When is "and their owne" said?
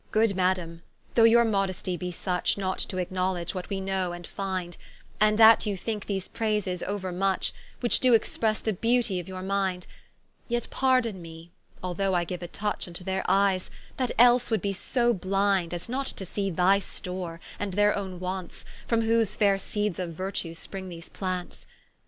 17.59-18.19